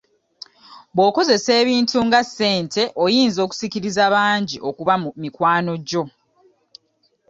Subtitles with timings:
[0.95, 6.03] Bw'okozesa ebintu nga ssente oyinza osikiriza bangi okuba mikwano gyo.